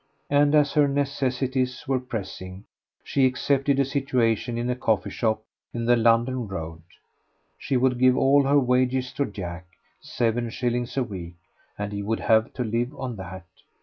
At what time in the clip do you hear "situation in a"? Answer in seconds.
3.85-4.75